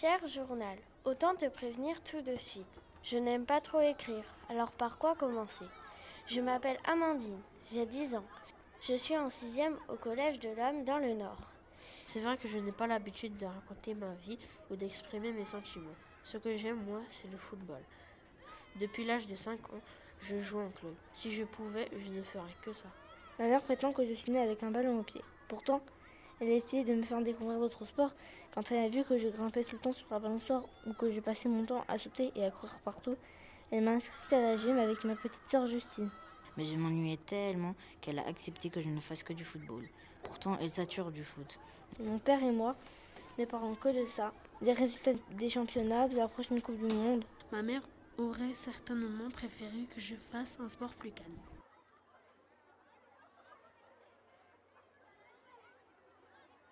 [0.00, 2.80] Cher journal, autant te prévenir tout de suite.
[3.04, 5.66] Je n'aime pas trop écrire, alors par quoi commencer?
[6.26, 8.24] Je m'appelle Amandine, j'ai 10 ans.
[8.80, 11.52] Je suis en sixième au collège de l'Homme dans le Nord.
[12.06, 14.38] C'est vrai que je n'ai pas l'habitude de raconter ma vie
[14.70, 15.94] ou d'exprimer mes sentiments.
[16.24, 17.82] Ce que j'aime, moi, c'est le football.
[18.76, 19.82] Depuis l'âge de 5 ans,
[20.22, 20.94] je joue en club.
[21.12, 22.88] Si je pouvais, je ne ferais que ça.
[23.38, 25.22] Ma mère prétend que je suis née avec un ballon au pied.
[25.48, 25.82] Pourtant,
[26.40, 28.12] elle a essayé de me faire découvrir d'autres sports
[28.54, 31.10] quand elle a vu que je grimpais tout le temps sur la balançoire ou que
[31.10, 33.16] je passais mon temps à sauter et à courir partout.
[33.70, 36.10] Elle m'a inscrite à la gym avec ma petite sœur Justine.
[36.56, 39.88] Mais je m'ennuyais tellement qu'elle a accepté que je ne fasse que du football.
[40.22, 41.58] Pourtant, elle sature du foot.
[41.98, 42.76] Mon père et moi
[43.38, 47.24] ne parlons que de ça, des résultats des championnats, de la prochaine Coupe du Monde.
[47.50, 47.82] Ma mère
[48.18, 51.61] aurait certainement préféré que je fasse un sport plus calme.